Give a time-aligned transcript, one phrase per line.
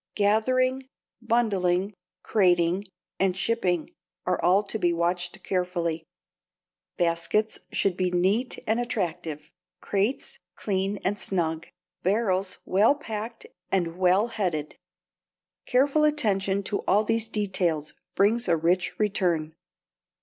[0.15, 0.89] Gathering,
[1.21, 1.93] bundling,
[2.23, 2.85] crating,
[3.19, 3.91] and shipping
[4.25, 6.07] are all to be watched carefully.
[6.97, 11.67] Baskets should be neat and attractive, crates clean and snug,
[12.01, 14.75] barrels well packed and well headed.
[15.67, 19.53] Careful attention to all these details brings a rich return.